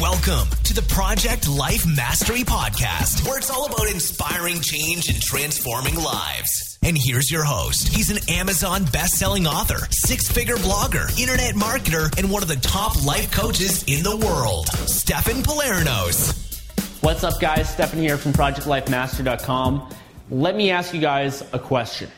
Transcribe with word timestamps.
Welcome 0.00 0.48
to 0.64 0.74
the 0.74 0.82
Project 0.88 1.48
Life 1.48 1.86
Mastery 1.86 2.40
Podcast, 2.40 3.24
where 3.28 3.38
it's 3.38 3.48
all 3.48 3.66
about 3.66 3.88
inspiring 3.88 4.60
change 4.60 5.08
and 5.08 5.22
transforming 5.22 5.94
lives. 5.94 6.80
And 6.82 6.98
here's 6.98 7.30
your 7.30 7.44
host. 7.44 7.94
He's 7.94 8.10
an 8.10 8.18
Amazon 8.28 8.86
best-selling 8.86 9.46
author, 9.46 9.86
six-figure 9.90 10.56
blogger, 10.56 11.16
internet 11.16 11.54
marketer, 11.54 12.12
and 12.18 12.28
one 12.28 12.42
of 12.42 12.48
the 12.48 12.56
top 12.56 13.04
life 13.04 13.30
coaches 13.30 13.84
in 13.84 14.02
the 14.02 14.16
world, 14.16 14.66
Stefan 14.66 15.44
Palernos. 15.44 16.72
What's 17.00 17.22
up, 17.22 17.40
guys? 17.40 17.70
Stefan 17.70 18.00
here 18.00 18.18
from 18.18 18.32
ProjectLifeMastery.com. 18.32 19.94
Let 20.28 20.56
me 20.56 20.72
ask 20.72 20.92
you 20.92 21.00
guys 21.00 21.44
a 21.52 21.58
question. 21.60 22.10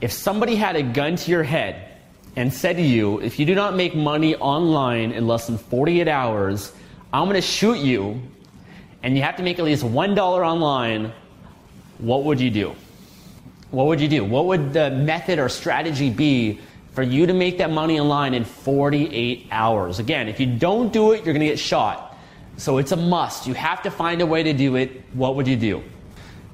If 0.00 0.10
somebody 0.10 0.56
had 0.56 0.74
a 0.74 0.82
gun 0.82 1.14
to 1.14 1.30
your 1.30 1.44
head 1.44 2.00
and 2.34 2.52
said 2.52 2.76
to 2.76 2.82
you, 2.82 3.20
if 3.20 3.38
you 3.38 3.46
do 3.46 3.54
not 3.54 3.76
make 3.76 3.94
money 3.94 4.34
online 4.34 5.12
in 5.12 5.28
less 5.28 5.46
than 5.46 5.56
48 5.56 6.08
hours, 6.08 6.72
I'm 7.12 7.24
going 7.24 7.34
to 7.34 7.40
shoot 7.40 7.78
you, 7.78 8.20
and 9.02 9.16
you 9.16 9.22
have 9.22 9.36
to 9.36 9.42
make 9.42 9.58
at 9.58 9.64
least 9.64 9.84
$1 9.84 10.18
online, 10.18 11.12
what 11.98 12.24
would 12.24 12.40
you 12.40 12.50
do? 12.50 12.74
What 13.70 13.86
would 13.86 14.00
you 14.00 14.08
do? 14.08 14.24
What 14.24 14.46
would 14.46 14.72
the 14.72 14.90
method 14.90 15.38
or 15.38 15.48
strategy 15.48 16.10
be 16.10 16.60
for 16.92 17.02
you 17.02 17.26
to 17.26 17.32
make 17.32 17.58
that 17.58 17.70
money 17.70 18.00
online 18.00 18.34
in 18.34 18.44
48 18.44 19.48
hours? 19.50 19.98
Again, 19.98 20.28
if 20.28 20.40
you 20.40 20.46
don't 20.46 20.92
do 20.92 21.12
it, 21.12 21.24
you're 21.24 21.34
going 21.34 21.40
to 21.40 21.46
get 21.46 21.58
shot. 21.58 22.16
So 22.56 22.78
it's 22.78 22.92
a 22.92 22.96
must. 22.96 23.46
You 23.46 23.54
have 23.54 23.82
to 23.82 23.90
find 23.90 24.20
a 24.20 24.26
way 24.26 24.42
to 24.42 24.52
do 24.52 24.76
it. 24.76 25.02
What 25.12 25.36
would 25.36 25.46
you 25.46 25.56
do? 25.56 25.82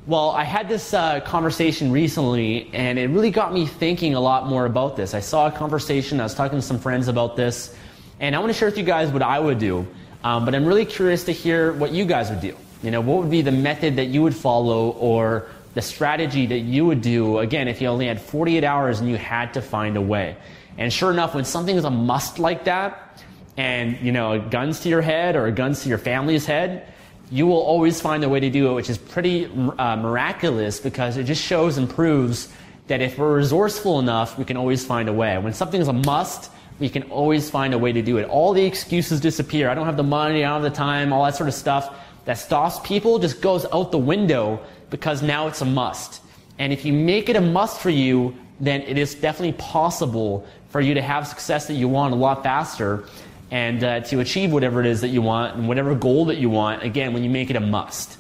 Well, 0.05 0.31
I 0.31 0.43
had 0.43 0.69
this 0.69 0.95
uh, 0.95 1.21
conversation 1.21 1.93
recently, 1.93 2.69
and 2.73 2.99
it 2.99 3.09
really 3.09 3.31
got 3.31 3.53
me 3.53 3.67
thinking 3.67 4.15
a 4.15 4.21
lot 4.21 4.49
more 4.49 4.67
about 4.67 4.97
this. 4.97 5.15
I 5.15 5.21
saw 5.21 5.47
a 5.47 5.53
conversation, 5.53 6.19
I 6.19 6.25
was 6.25 6.35
talking 6.35 6.59
to 6.59 6.63
some 6.63 6.81
friends 6.81 7.07
about 7.07 7.37
this, 7.37 7.77
and 8.19 8.35
I 8.35 8.41
want 8.41 8.51
to 8.51 8.59
share 8.59 8.67
with 8.67 8.77
you 8.77 8.83
guys 8.83 9.11
what 9.11 9.23
I 9.23 9.39
would 9.39 9.61
do. 9.61 9.87
Um, 10.25 10.45
but 10.45 10.55
I'm 10.55 10.65
really 10.65 10.85
curious 10.85 11.25
to 11.25 11.33
hear 11.33 11.73
what 11.73 11.93
you 11.93 12.05
guys 12.05 12.31
would 12.31 12.41
do. 12.41 12.57
You 12.83 12.91
know, 12.91 13.01
what 13.01 13.19
would 13.19 13.31
be 13.31 13.43
the 13.43 13.53
method 13.53 13.97
that 13.97 14.07
you 14.07 14.23
would 14.23 14.35
follow 14.35 14.91
or 14.91 15.49
the 15.75 15.83
strategy 15.83 16.47
that 16.47 16.59
you 16.59 16.85
would 16.85 17.01
do, 17.01 17.39
again, 17.39 17.69
if 17.69 17.81
you 17.81 17.89
only 17.89 18.07
had 18.07 18.21
48 18.21 18.65
hours 18.65 19.01
and 19.01 19.09
you 19.09 19.17
had 19.17 19.55
to 19.55 19.63
find 19.63 19.97
a 19.97 20.01
way. 20.01 20.37
And 20.79 20.93
sure 20.93 21.11
enough, 21.11 21.35
when 21.35 21.45
something 21.45 21.77
is 21.77 21.85
a 21.85 21.91
must 21.91 22.39
like 22.39 22.65
that, 22.65 23.23
and, 23.57 23.99
you 24.01 24.13
know, 24.13 24.41
guns 24.41 24.81
to 24.81 24.89
your 24.89 25.03
head 25.03 25.37
or 25.37 25.51
guns 25.51 25.83
to 25.83 25.89
your 25.89 25.99
family's 25.99 26.47
head, 26.47 26.93
you 27.31 27.47
will 27.47 27.61
always 27.61 28.01
find 28.01 28.25
a 28.25 28.29
way 28.29 28.41
to 28.41 28.51
do 28.51 28.71
it, 28.71 28.75
which 28.75 28.91
is 28.91 28.99
pretty 28.99 29.47
uh, 29.47 29.97
miraculous 29.97 30.81
because 30.81 31.17
it 31.17 31.25
just 31.25 31.43
shows 31.43 31.79
and 31.79 31.89
proves 31.89 32.53
that 32.89 33.01
if 33.01 33.19
we're 33.19 33.37
resourceful 33.37 33.99
enough, 34.01 34.39
we 34.39 34.45
can 34.45 34.57
always 34.57 34.85
find 34.85 35.09
a 35.09 35.13
way. 35.13 35.39
When 35.39 35.53
something 35.53 35.81
is 35.81 35.89
a 35.89 35.93
must, 35.93 36.51
we 36.83 36.89
can 36.89 37.05
always 37.05 37.49
find 37.49 37.75
a 37.75 37.79
way 37.79 37.93
to 37.93 38.03
do 38.03 38.19
it. 38.19 38.29
All 38.29 38.53
the 38.53 38.65
excuses 38.65 39.21
disappear. 39.21 39.71
I 39.71 39.75
don't 39.75 39.87
have 39.87 39.97
the 39.97 40.03
money, 40.03 40.45
I 40.45 40.49
don't 40.49 40.65
have 40.65 40.73
the 40.73 40.77
time, 40.77 41.13
all 41.13 41.25
that 41.25 41.37
sort 41.37 41.49
of 41.49 41.55
stuff 41.55 41.95
that 42.25 42.35
stops 42.35 42.81
people 42.81 43.21
just 43.21 43.41
goes 43.41 43.65
out 43.73 43.93
the 43.93 43.99
window 43.99 44.61
because 44.91 45.23
now 45.23 45.47
it's 45.47 45.61
a 45.61 45.65
must. 45.65 46.21
And 46.59 46.73
if 46.73 46.85
you 46.85 46.93
make 46.93 47.29
it 47.29 47.37
a 47.37 47.41
must 47.41 47.81
for 47.81 47.91
you, 47.91 48.35
then 48.59 48.83
it 48.83 48.99
is 48.99 49.15
definitely 49.15 49.57
possible 49.59 50.45
for 50.71 50.81
you 50.81 50.95
to 50.95 51.03
have 51.03 51.29
success 51.29 51.69
that 51.69 51.75
you 51.75 51.87
want 51.87 52.15
a 52.15 52.17
lot 52.17 52.43
faster 52.43 53.05
and 53.53 53.85
uh, 53.85 54.01
to 54.01 54.19
achieve 54.19 54.53
whatever 54.53 54.81
it 54.81 54.87
is 54.87 55.03
that 55.03 55.09
you 55.09 55.23
want 55.23 55.55
and 55.55 55.69
whatever 55.69 55.95
goal 55.95 56.25
that 56.25 56.39
you 56.39 56.51
want. 56.51 56.83
Again, 56.83 57.13
when 57.13 57.23
you 57.23 57.31
make 57.31 57.49
it 57.49 57.55
a 57.55 57.61
must. 57.61 58.19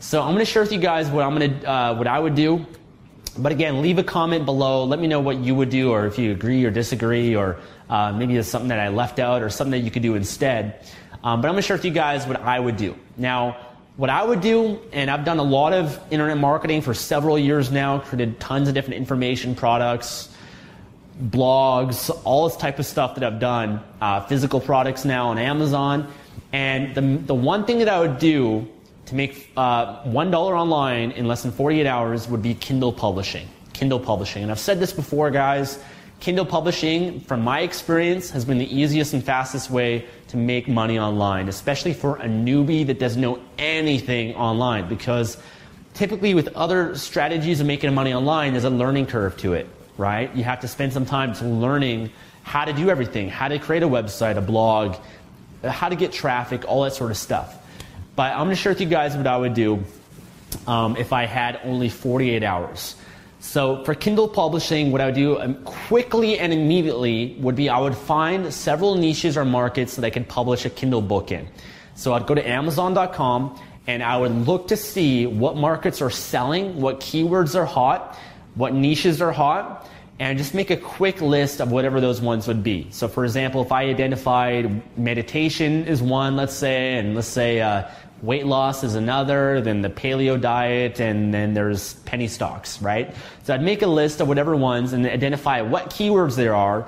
So 0.00 0.20
I'm 0.20 0.34
going 0.34 0.44
to 0.44 0.50
share 0.50 0.62
with 0.62 0.72
you 0.72 0.80
guys 0.80 1.08
what 1.08 1.24
I'm 1.24 1.38
going 1.38 1.60
to, 1.60 1.70
uh, 1.70 1.94
what 1.94 2.08
I 2.08 2.18
would 2.18 2.34
do. 2.34 2.66
But 3.38 3.52
again, 3.52 3.82
leave 3.82 3.98
a 3.98 4.02
comment 4.02 4.44
below. 4.44 4.84
Let 4.84 4.98
me 4.98 5.06
know 5.06 5.20
what 5.20 5.38
you 5.38 5.54
would 5.54 5.70
do, 5.70 5.92
or 5.92 6.06
if 6.06 6.18
you 6.18 6.32
agree 6.32 6.64
or 6.64 6.70
disagree, 6.70 7.36
or 7.36 7.58
uh, 7.90 8.12
maybe 8.12 8.36
it's 8.36 8.48
something 8.48 8.68
that 8.68 8.80
I 8.80 8.88
left 8.88 9.18
out, 9.18 9.42
or 9.42 9.50
something 9.50 9.72
that 9.72 9.84
you 9.84 9.90
could 9.90 10.02
do 10.02 10.14
instead. 10.14 10.86
Um, 11.22 11.42
but 11.42 11.48
I'm 11.48 11.52
going 11.52 11.56
to 11.56 11.62
share 11.62 11.76
with 11.76 11.84
you 11.84 11.90
guys 11.90 12.26
what 12.26 12.40
I 12.40 12.58
would 12.58 12.78
do. 12.78 12.96
Now, 13.18 13.58
what 13.96 14.08
I 14.08 14.24
would 14.24 14.40
do, 14.40 14.80
and 14.92 15.10
I've 15.10 15.26
done 15.26 15.38
a 15.38 15.42
lot 15.42 15.74
of 15.74 16.00
internet 16.10 16.38
marketing 16.38 16.80
for 16.80 16.94
several 16.94 17.38
years 17.38 17.70
now, 17.70 17.98
created 17.98 18.40
tons 18.40 18.68
of 18.68 18.74
different 18.74 18.96
information 18.96 19.54
products, 19.54 20.34
blogs, 21.22 22.10
all 22.24 22.48
this 22.48 22.56
type 22.56 22.78
of 22.78 22.86
stuff 22.86 23.16
that 23.16 23.24
I've 23.24 23.40
done, 23.40 23.82
uh, 24.00 24.24
physical 24.24 24.60
products 24.60 25.04
now 25.04 25.28
on 25.28 25.36
Amazon. 25.36 26.10
And 26.52 26.94
the, 26.94 27.26
the 27.26 27.34
one 27.34 27.66
thing 27.66 27.80
that 27.80 27.88
I 27.88 28.00
would 28.00 28.18
do 28.18 28.66
to 29.06 29.14
make 29.14 29.50
uh, 29.56 30.02
$1 30.04 30.34
online 30.34 31.10
in 31.10 31.28
less 31.28 31.42
than 31.42 31.52
48 31.52 31.86
hours 31.86 32.28
would 32.28 32.42
be 32.42 32.54
Kindle 32.54 32.92
publishing. 32.92 33.48
Kindle 33.74 34.00
publishing. 34.00 34.42
And 34.42 34.50
I've 34.50 34.58
said 34.58 34.80
this 34.80 34.92
before, 34.92 35.30
guys. 35.30 35.78
Kindle 36.20 36.44
publishing, 36.44 37.20
from 37.20 37.42
my 37.42 37.60
experience, 37.60 38.30
has 38.30 38.44
been 38.44 38.58
the 38.58 38.76
easiest 38.76 39.14
and 39.14 39.24
fastest 39.24 39.70
way 39.70 40.04
to 40.28 40.36
make 40.36 40.68
money 40.68 40.98
online, 40.98 41.48
especially 41.48 41.94
for 41.94 42.16
a 42.16 42.26
newbie 42.26 42.86
that 42.86 42.98
doesn't 42.98 43.20
know 43.20 43.40
anything 43.56 44.34
online. 44.34 44.86
Because 44.86 45.38
typically, 45.94 46.34
with 46.34 46.48
other 46.48 46.94
strategies 46.94 47.60
of 47.60 47.66
making 47.66 47.94
money 47.94 48.12
online, 48.12 48.52
there's 48.52 48.64
a 48.64 48.70
learning 48.70 49.06
curve 49.06 49.34
to 49.38 49.54
it, 49.54 49.66
right? 49.96 50.34
You 50.36 50.44
have 50.44 50.60
to 50.60 50.68
spend 50.68 50.92
some 50.92 51.06
time 51.06 51.32
learning 51.60 52.10
how 52.42 52.66
to 52.66 52.74
do 52.74 52.90
everything, 52.90 53.30
how 53.30 53.48
to 53.48 53.58
create 53.58 53.82
a 53.82 53.88
website, 53.88 54.36
a 54.36 54.42
blog, 54.42 54.96
how 55.64 55.88
to 55.88 55.96
get 55.96 56.12
traffic, 56.12 56.68
all 56.68 56.82
that 56.82 56.92
sort 56.92 57.10
of 57.10 57.16
stuff. 57.16 57.56
But 58.14 58.32
I'm 58.32 58.44
going 58.44 58.50
to 58.50 58.56
share 58.56 58.72
with 58.72 58.82
you 58.82 58.88
guys 58.88 59.16
what 59.16 59.26
I 59.26 59.38
would 59.38 59.54
do 59.54 59.84
um, 60.66 60.96
if 60.96 61.14
I 61.14 61.24
had 61.24 61.60
only 61.64 61.88
48 61.88 62.42
hours. 62.42 62.94
So 63.40 63.82
for 63.84 63.94
Kindle 63.94 64.28
publishing, 64.28 64.92
what 64.92 65.00
I 65.00 65.06
would 65.06 65.14
do 65.14 65.40
um, 65.40 65.54
quickly 65.64 66.38
and 66.38 66.52
immediately 66.52 67.36
would 67.40 67.56
be 67.56 67.70
I 67.70 67.78
would 67.78 67.96
find 67.96 68.52
several 68.52 68.96
niches 68.96 69.36
or 69.36 69.46
markets 69.46 69.96
that 69.96 70.04
I 70.04 70.10
could 70.10 70.28
publish 70.28 70.66
a 70.66 70.70
Kindle 70.70 71.00
book 71.00 71.32
in. 71.32 71.48
So 71.94 72.12
I'd 72.12 72.26
go 72.26 72.34
to 72.34 72.46
Amazon.com 72.46 73.58
and 73.86 74.02
I 74.02 74.18
would 74.18 74.46
look 74.46 74.68
to 74.68 74.76
see 74.76 75.26
what 75.26 75.56
markets 75.56 76.02
are 76.02 76.10
selling, 76.10 76.80
what 76.82 77.00
keywords 77.00 77.54
are 77.54 77.64
hot, 77.64 78.18
what 78.56 78.74
niches 78.74 79.22
are 79.22 79.32
hot, 79.32 79.88
and 80.18 80.36
just 80.36 80.52
make 80.52 80.70
a 80.70 80.76
quick 80.76 81.22
list 81.22 81.62
of 81.62 81.72
whatever 81.72 81.98
those 81.98 82.20
ones 82.20 82.46
would 82.46 82.62
be. 82.62 82.88
So 82.90 83.08
for 83.08 83.24
example, 83.24 83.62
if 83.62 83.72
I 83.72 83.84
identified 83.84 84.98
meditation 84.98 85.86
is 85.86 86.02
one, 86.02 86.36
let's 86.36 86.54
say, 86.54 86.98
and 86.98 87.14
let's 87.14 87.26
say 87.26 87.62
uh, 87.62 87.88
Weight 88.22 88.44
loss 88.44 88.84
is 88.84 88.96
another, 88.96 89.62
then 89.62 89.80
the 89.80 89.88
paleo 89.88 90.38
diet, 90.38 91.00
and 91.00 91.32
then 91.32 91.54
there's 91.54 91.94
penny 92.04 92.28
stocks, 92.28 92.82
right? 92.82 93.14
So 93.44 93.54
I'd 93.54 93.62
make 93.62 93.80
a 93.80 93.86
list 93.86 94.20
of 94.20 94.28
whatever 94.28 94.54
ones 94.54 94.92
and 94.92 95.06
identify 95.06 95.62
what 95.62 95.88
keywords 95.88 96.36
there 96.36 96.54
are. 96.54 96.86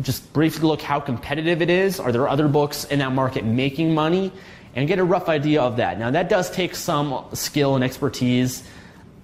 Just 0.00 0.32
briefly 0.32 0.66
look 0.66 0.82
how 0.82 0.98
competitive 0.98 1.62
it 1.62 1.70
is. 1.70 2.00
Are 2.00 2.10
there 2.10 2.28
other 2.28 2.48
books 2.48 2.84
in 2.84 2.98
that 2.98 3.12
market 3.12 3.44
making 3.44 3.94
money? 3.94 4.32
And 4.74 4.88
get 4.88 4.98
a 4.98 5.04
rough 5.04 5.28
idea 5.28 5.62
of 5.62 5.76
that. 5.76 6.00
Now 6.00 6.10
that 6.10 6.28
does 6.28 6.50
take 6.50 6.74
some 6.74 7.24
skill 7.32 7.76
and 7.76 7.84
expertise. 7.84 8.64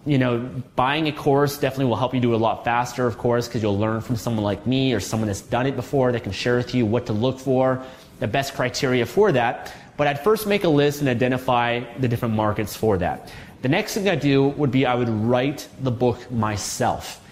You 0.06 0.18
know, 0.18 0.38
buying 0.76 1.08
a 1.08 1.12
course 1.12 1.58
definitely 1.58 1.86
will 1.86 1.96
help 1.96 2.14
you 2.14 2.20
do 2.20 2.32
it 2.32 2.36
a 2.36 2.38
lot 2.38 2.64
faster, 2.64 3.08
of 3.08 3.18
course, 3.18 3.48
because 3.48 3.60
you'll 3.60 3.78
learn 3.78 4.00
from 4.00 4.14
someone 4.14 4.44
like 4.44 4.64
me 4.68 4.94
or 4.94 5.00
someone 5.00 5.26
that's 5.26 5.40
done 5.40 5.66
it 5.66 5.74
before 5.74 6.12
that 6.12 6.22
can 6.22 6.30
share 6.30 6.56
with 6.56 6.72
you 6.74 6.86
what 6.86 7.06
to 7.06 7.12
look 7.12 7.40
for, 7.40 7.84
the 8.20 8.28
best 8.28 8.54
criteria 8.54 9.04
for 9.04 9.32
that. 9.32 9.74
But 10.00 10.06
I'd 10.06 10.24
first 10.24 10.46
make 10.46 10.64
a 10.64 10.68
list 10.70 11.00
and 11.00 11.10
identify 11.10 11.80
the 11.98 12.08
different 12.08 12.34
markets 12.34 12.74
for 12.74 12.96
that. 12.96 13.30
The 13.60 13.68
next 13.68 13.92
thing 13.92 14.08
I 14.08 14.14
do 14.14 14.48
would 14.48 14.70
be 14.70 14.86
I 14.86 14.94
would 14.94 15.10
write 15.10 15.68
the 15.82 15.90
book 15.90 16.32
myself. 16.32 17.22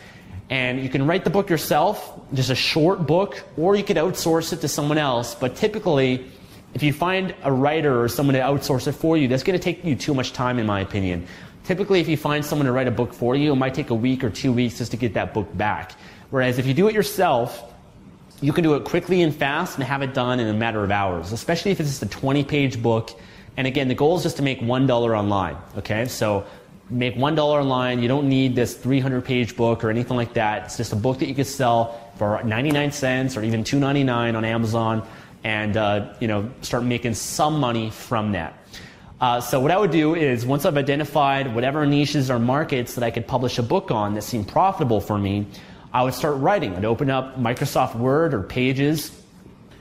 And 0.50 0.78
you 0.82 0.90
can 0.90 1.06
write 1.06 1.24
the 1.24 1.30
book 1.30 1.48
yourself, 1.48 2.20
just 2.34 2.50
a 2.50 2.54
short 2.54 3.06
book, 3.06 3.42
or 3.56 3.74
you 3.74 3.82
could 3.82 3.96
outsource 3.96 4.52
it 4.52 4.60
to 4.60 4.68
someone 4.68 4.98
else. 4.98 5.34
But 5.34 5.56
typically, 5.56 6.26
if 6.74 6.82
you 6.82 6.92
find 6.92 7.34
a 7.42 7.50
writer 7.50 8.02
or 8.02 8.06
someone 8.06 8.34
to 8.34 8.40
outsource 8.40 8.86
it 8.86 8.92
for 8.92 9.16
you, 9.16 9.28
that's 9.28 9.44
going 9.44 9.58
to 9.58 9.64
take 9.64 9.82
you 9.82 9.96
too 9.96 10.12
much 10.12 10.34
time, 10.34 10.58
in 10.58 10.66
my 10.66 10.80
opinion. 10.80 11.26
Typically, 11.64 12.00
if 12.00 12.08
you 12.08 12.18
find 12.18 12.44
someone 12.44 12.66
to 12.66 12.72
write 12.72 12.86
a 12.86 12.90
book 12.90 13.14
for 13.14 13.34
you, 13.34 13.52
it 13.54 13.56
might 13.56 13.72
take 13.72 13.88
a 13.88 13.94
week 13.94 14.22
or 14.22 14.28
two 14.28 14.52
weeks 14.52 14.76
just 14.76 14.90
to 14.90 14.98
get 14.98 15.14
that 15.14 15.32
book 15.32 15.48
back. 15.56 15.92
Whereas 16.28 16.58
if 16.58 16.66
you 16.66 16.74
do 16.74 16.86
it 16.86 16.94
yourself, 16.94 17.72
you 18.40 18.52
can 18.52 18.62
do 18.62 18.74
it 18.74 18.84
quickly 18.84 19.22
and 19.22 19.34
fast 19.34 19.76
and 19.76 19.84
have 19.84 20.02
it 20.02 20.14
done 20.14 20.40
in 20.40 20.48
a 20.48 20.54
matter 20.54 20.84
of 20.84 20.90
hours, 20.90 21.32
especially 21.32 21.70
if 21.70 21.80
it's 21.80 21.88
just 21.88 22.02
a 22.02 22.06
20 22.06 22.44
page 22.44 22.82
book. 22.82 23.18
And 23.56 23.66
again, 23.66 23.88
the 23.88 23.94
goal 23.94 24.16
is 24.16 24.22
just 24.22 24.36
to 24.36 24.42
make 24.42 24.60
$1 24.60 24.90
online. 24.90 25.56
Okay, 25.78 26.06
so 26.06 26.46
make 26.90 27.16
$1 27.16 27.38
online. 27.38 28.00
You 28.00 28.08
don't 28.08 28.28
need 28.28 28.54
this 28.54 28.76
300 28.76 29.24
page 29.24 29.56
book 29.56 29.82
or 29.82 29.90
anything 29.90 30.16
like 30.16 30.34
that. 30.34 30.66
It's 30.66 30.76
just 30.76 30.92
a 30.92 30.96
book 30.96 31.18
that 31.18 31.26
you 31.26 31.34
could 31.34 31.46
sell 31.46 32.12
for 32.16 32.42
99 32.44 32.92
cents 32.92 33.36
or 33.36 33.42
even 33.42 33.64
$2.99 33.64 34.36
on 34.36 34.44
Amazon. 34.44 35.06
and 35.44 35.76
uh, 35.76 36.14
you 36.20 36.28
know 36.28 36.50
start 36.62 36.84
making 36.84 37.14
some 37.14 37.60
money 37.60 37.90
from 37.90 38.32
that. 38.32 38.54
Uh, 39.20 39.40
so 39.40 39.58
what 39.58 39.70
I 39.72 39.78
would 39.78 39.90
do 39.90 40.14
is 40.14 40.46
once 40.46 40.64
I've 40.64 40.76
identified 40.76 41.52
whatever 41.52 41.84
niches 41.86 42.30
or 42.30 42.38
markets 42.38 42.94
that 42.94 43.02
I 43.02 43.10
could 43.10 43.26
publish 43.26 43.58
a 43.58 43.62
book 43.62 43.90
on 43.90 44.14
that 44.14 44.22
seemed 44.22 44.46
profitable 44.46 45.00
for 45.00 45.18
me, 45.18 45.46
I 45.92 46.02
would 46.02 46.14
start 46.14 46.36
writing. 46.36 46.76
I'd 46.76 46.84
open 46.84 47.08
up 47.08 47.38
Microsoft 47.38 47.94
Word 47.94 48.34
or 48.34 48.42
Pages. 48.42 49.10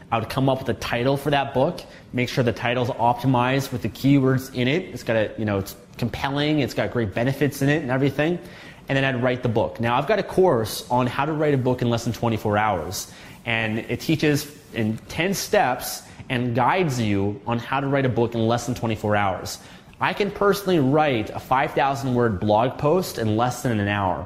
I 0.10 0.20
would 0.20 0.30
come 0.30 0.48
up 0.48 0.60
with 0.60 0.70
a 0.70 0.80
title 0.80 1.18
for 1.18 1.32
that 1.32 1.54
book, 1.54 1.82
make 2.14 2.30
sure 2.30 2.42
the 2.42 2.54
title's 2.54 2.90
optimized 2.92 3.74
with 3.74 3.82
the 3.82 3.90
keywords 3.90 4.54
in 4.56 4.70
it. 4.70 4.84
It's 4.94 5.04
got 5.04 5.18
a, 5.18 5.34
you 5.38 5.44
know, 5.44 5.60
it's 5.60 5.76
compelling, 5.98 6.60
it's 6.62 6.74
got 6.74 6.92
great 6.92 7.14
benefits 7.14 7.62
in 7.62 7.68
it 7.68 7.82
and 7.82 7.92
everything. 7.92 8.40
And 8.88 8.96
then 8.96 9.04
I'd 9.04 9.22
write 9.22 9.44
the 9.44 9.50
book. 9.50 9.82
Now 9.82 9.98
I've 9.98 10.08
got 10.08 10.18
a 10.18 10.24
course 10.24 10.90
on 10.90 11.08
how 11.08 11.26
to 11.26 11.34
write 11.34 11.54
a 11.54 11.58
book 11.58 11.82
in 11.82 11.90
less 11.90 12.06
than 12.06 12.14
24 12.14 12.58
hours. 12.58 13.12
And 13.46 13.80
it 13.80 14.00
teaches 14.00 14.50
in 14.74 14.98
10 15.10 15.34
steps 15.34 16.04
and 16.30 16.56
guides 16.56 17.02
you 17.02 17.42
on 17.46 17.60
how 17.60 17.82
to 17.82 17.88
write 17.88 18.06
a 18.06 18.10
book 18.10 18.34
in 18.34 18.48
less 18.48 18.66
than 18.66 18.76
24 18.76 19.18
hours. 19.18 19.60
I 20.00 20.14
can 20.14 20.32
personally 20.32 20.80
write 20.80 21.32
a 21.32 21.40
5,000 21.40 22.14
word 22.14 22.40
blog 22.40 22.78
post 22.78 23.18
in 23.18 23.36
less 23.36 23.64
than 23.64 23.78
an 23.78 23.88
hour. 23.90 24.26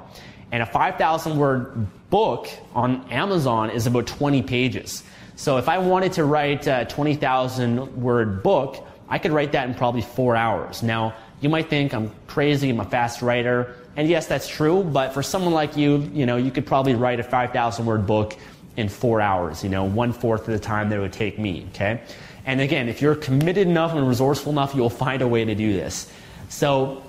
And 0.51 0.61
a 0.61 0.65
5,000 0.65 1.37
word 1.37 1.87
book 2.09 2.49
on 2.73 3.09
Amazon 3.09 3.69
is 3.69 3.87
about 3.87 4.07
20 4.07 4.41
pages. 4.43 5.03
So 5.35 5.57
if 5.57 5.69
I 5.69 5.77
wanted 5.77 6.13
to 6.13 6.25
write 6.25 6.67
a 6.67 6.85
20,000 6.89 8.01
word 8.01 8.43
book, 8.43 8.85
I 9.09 9.17
could 9.17 9.31
write 9.31 9.53
that 9.53 9.67
in 9.67 9.75
probably 9.75 10.01
four 10.01 10.35
hours. 10.35 10.83
Now, 10.83 11.13
you 11.39 11.49
might 11.49 11.69
think 11.69 11.93
I'm 11.93 12.11
crazy, 12.27 12.69
I'm 12.69 12.79
a 12.79 12.85
fast 12.85 13.21
writer. 13.21 13.75
And 13.95 14.07
yes, 14.07 14.27
that's 14.27 14.47
true, 14.47 14.83
but 14.83 15.13
for 15.13 15.23
someone 15.23 15.53
like 15.53 15.75
you, 15.75 16.09
you 16.13 16.25
know, 16.25 16.37
you 16.37 16.51
could 16.51 16.65
probably 16.65 16.95
write 16.95 17.19
a 17.19 17.23
5,000 17.23 17.85
word 17.85 18.05
book 18.05 18.37
in 18.77 18.87
four 18.87 19.19
hours, 19.19 19.63
you 19.63 19.69
know, 19.69 19.83
one 19.83 20.13
fourth 20.13 20.41
of 20.41 20.53
the 20.53 20.59
time 20.59 20.89
that 20.89 20.97
it 20.97 21.01
would 21.01 21.13
take 21.13 21.37
me, 21.37 21.65
okay? 21.69 22.01
And 22.45 22.61
again, 22.61 22.87
if 22.87 23.01
you're 23.01 23.15
committed 23.15 23.67
enough 23.67 23.93
and 23.93 24.07
resourceful 24.07 24.51
enough, 24.51 24.73
you'll 24.73 24.89
find 24.89 25.21
a 25.21 25.27
way 25.27 25.43
to 25.43 25.55
do 25.55 25.73
this. 25.73 26.11
So 26.49 27.03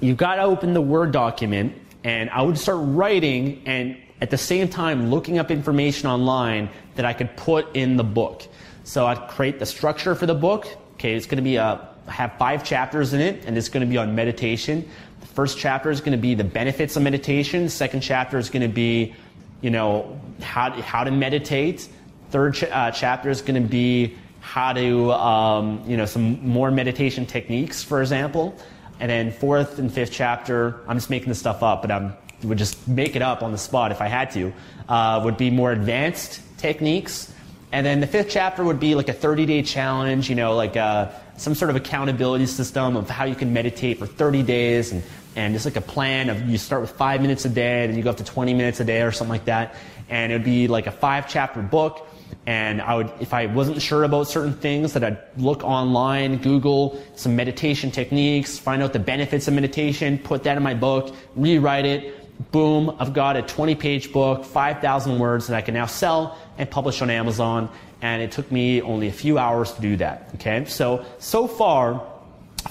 you've 0.00 0.16
got 0.16 0.36
to 0.36 0.42
open 0.42 0.72
the 0.74 0.80
Word 0.80 1.12
document, 1.12 1.74
and 2.08 2.30
I 2.30 2.40
would 2.40 2.56
start 2.56 2.78
writing 2.80 3.62
and 3.66 3.94
at 4.22 4.30
the 4.30 4.38
same 4.38 4.68
time 4.68 5.10
looking 5.10 5.38
up 5.38 5.50
information 5.50 6.08
online 6.08 6.70
that 6.94 7.04
I 7.04 7.12
could 7.12 7.36
put 7.36 7.76
in 7.76 7.98
the 7.98 8.04
book. 8.04 8.46
So 8.84 9.06
I'd 9.06 9.28
create 9.28 9.58
the 9.58 9.66
structure 9.66 10.14
for 10.14 10.24
the 10.24 10.34
book. 10.34 10.66
Okay, 10.94 11.14
it's 11.14 11.26
going 11.26 11.36
to 11.36 11.42
be 11.42 11.56
a 11.56 11.86
have 12.06 12.32
five 12.38 12.64
chapters 12.64 13.12
in 13.12 13.20
it, 13.20 13.44
and 13.44 13.58
it's 13.58 13.68
going 13.68 13.86
to 13.86 13.90
be 13.90 13.98
on 13.98 14.14
meditation. 14.14 14.88
The 15.20 15.26
first 15.26 15.58
chapter 15.58 15.90
is 15.90 16.00
going 16.00 16.12
to 16.12 16.22
be 16.22 16.34
the 16.34 16.44
benefits 16.44 16.96
of 16.96 17.02
meditation. 17.02 17.64
The 17.64 17.70
second 17.70 18.00
chapter 18.00 18.38
is 18.38 18.48
going 18.48 18.62
to 18.62 18.74
be 18.74 19.14
you 19.60 19.70
know, 19.70 20.18
how, 20.40 20.70
how 20.82 21.04
to 21.04 21.10
meditate. 21.10 21.88
Third 22.30 22.54
ch- 22.54 22.64
uh, 22.64 22.90
chapter 22.90 23.28
is 23.28 23.42
going 23.42 23.62
to 23.62 23.68
be 23.68 24.16
how 24.40 24.72
to, 24.72 25.12
um, 25.12 25.82
you 25.86 25.96
know, 25.96 26.06
some 26.06 26.46
more 26.46 26.70
meditation 26.70 27.26
techniques, 27.26 27.82
for 27.82 28.00
example. 28.00 28.56
And 29.00 29.10
then 29.10 29.32
fourth 29.32 29.78
and 29.78 29.92
fifth 29.92 30.12
chapter, 30.12 30.80
I'm 30.88 30.96
just 30.96 31.10
making 31.10 31.28
this 31.28 31.38
stuff 31.38 31.62
up, 31.62 31.82
but 31.82 31.90
I 31.90 32.12
would 32.42 32.58
just 32.58 32.86
make 32.88 33.16
it 33.16 33.22
up 33.22 33.42
on 33.42 33.52
the 33.52 33.58
spot 33.58 33.92
if 33.92 34.00
I 34.00 34.08
had 34.08 34.30
to, 34.32 34.52
uh, 34.88 35.20
would 35.24 35.36
be 35.36 35.50
more 35.50 35.72
advanced 35.72 36.40
techniques. 36.58 37.32
And 37.70 37.84
then 37.84 38.00
the 38.00 38.06
fifth 38.06 38.30
chapter 38.30 38.64
would 38.64 38.80
be 38.80 38.94
like 38.94 39.08
a 39.08 39.12
30 39.12 39.46
day 39.46 39.62
challenge, 39.62 40.28
you 40.28 40.34
know, 40.34 40.54
like 40.56 40.76
uh, 40.76 41.10
some 41.36 41.54
sort 41.54 41.70
of 41.70 41.76
accountability 41.76 42.46
system 42.46 42.96
of 42.96 43.08
how 43.08 43.24
you 43.24 43.34
can 43.34 43.52
meditate 43.52 43.98
for 43.98 44.06
30 44.06 44.42
days 44.42 44.92
and 44.92 45.02
and 45.38 45.54
just 45.54 45.64
like 45.64 45.76
a 45.76 45.80
plan 45.80 46.30
of 46.30 46.48
you 46.48 46.58
start 46.58 46.80
with 46.80 46.90
five 46.90 47.22
minutes 47.22 47.44
a 47.44 47.48
day, 47.48 47.84
and 47.84 47.90
then 47.90 47.96
you 47.96 48.02
go 48.02 48.10
up 48.10 48.16
to 48.16 48.24
20 48.24 48.54
minutes 48.54 48.80
a 48.80 48.84
day 48.84 49.02
or 49.02 49.12
something 49.12 49.30
like 49.30 49.44
that. 49.44 49.76
And 50.08 50.32
it 50.32 50.34
would 50.34 50.44
be 50.44 50.66
like 50.66 50.88
a 50.88 50.90
five 50.90 51.28
chapter 51.28 51.62
book. 51.62 52.07
And 52.46 52.80
I 52.80 52.94
would, 52.94 53.12
if 53.20 53.34
I 53.34 53.46
wasn't 53.46 53.82
sure 53.82 54.04
about 54.04 54.28
certain 54.28 54.54
things, 54.54 54.94
that 54.94 55.04
I'd 55.04 55.18
look 55.36 55.62
online, 55.64 56.38
Google 56.38 56.98
some 57.14 57.36
meditation 57.36 57.90
techniques, 57.90 58.58
find 58.58 58.82
out 58.82 58.94
the 58.94 58.98
benefits 58.98 59.48
of 59.48 59.54
meditation, 59.54 60.18
put 60.18 60.44
that 60.44 60.56
in 60.56 60.62
my 60.62 60.74
book, 60.74 61.14
rewrite 61.36 61.84
it. 61.84 62.50
Boom, 62.52 62.96
I've 62.98 63.12
got 63.12 63.36
a 63.36 63.42
20 63.42 63.74
page 63.74 64.12
book, 64.12 64.44
5,000 64.44 65.18
words 65.18 65.48
that 65.48 65.56
I 65.56 65.60
can 65.60 65.74
now 65.74 65.86
sell 65.86 66.38
and 66.56 66.70
publish 66.70 67.02
on 67.02 67.10
Amazon. 67.10 67.68
And 68.00 68.22
it 68.22 68.30
took 68.32 68.50
me 68.50 68.80
only 68.80 69.08
a 69.08 69.12
few 69.12 69.38
hours 69.38 69.72
to 69.72 69.80
do 69.82 69.96
that. 69.96 70.30
Okay. 70.36 70.64
So, 70.66 71.04
so 71.18 71.48
far, 71.48 72.06